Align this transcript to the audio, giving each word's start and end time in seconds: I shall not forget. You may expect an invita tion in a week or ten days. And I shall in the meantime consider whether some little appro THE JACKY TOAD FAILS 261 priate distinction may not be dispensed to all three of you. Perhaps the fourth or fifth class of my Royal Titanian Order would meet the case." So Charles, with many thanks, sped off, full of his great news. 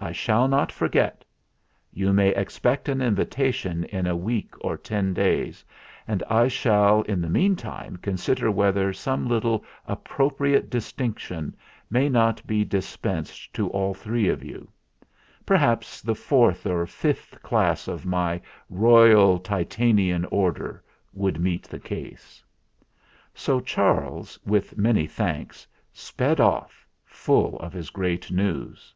I 0.00 0.10
shall 0.10 0.48
not 0.48 0.72
forget. 0.72 1.24
You 1.92 2.12
may 2.12 2.30
expect 2.30 2.88
an 2.88 3.00
invita 3.00 3.52
tion 3.52 3.84
in 3.84 4.08
a 4.08 4.16
week 4.16 4.52
or 4.62 4.76
ten 4.76 5.14
days. 5.14 5.64
And 6.08 6.24
I 6.28 6.48
shall 6.48 7.02
in 7.02 7.20
the 7.20 7.28
meantime 7.28 7.96
consider 7.98 8.50
whether 8.50 8.92
some 8.92 9.28
little 9.28 9.60
appro 9.86 9.86
THE 9.86 9.94
JACKY 9.94 10.06
TOAD 10.06 10.08
FAILS 10.08 10.36
261 10.38 10.62
priate 10.64 10.70
distinction 11.48 11.56
may 11.88 12.08
not 12.08 12.44
be 12.48 12.64
dispensed 12.64 13.54
to 13.54 13.68
all 13.70 13.94
three 13.94 14.26
of 14.28 14.42
you. 14.42 14.68
Perhaps 15.46 16.02
the 16.02 16.16
fourth 16.16 16.66
or 16.66 16.84
fifth 16.84 17.40
class 17.40 17.86
of 17.86 18.04
my 18.04 18.40
Royal 18.68 19.38
Titanian 19.38 20.24
Order 20.32 20.82
would 21.14 21.38
meet 21.38 21.62
the 21.62 21.78
case." 21.78 22.42
So 23.36 23.60
Charles, 23.60 24.36
with 24.44 24.76
many 24.76 25.06
thanks, 25.06 25.64
sped 25.92 26.40
off, 26.40 26.88
full 27.04 27.56
of 27.60 27.72
his 27.72 27.90
great 27.90 28.32
news. 28.32 28.92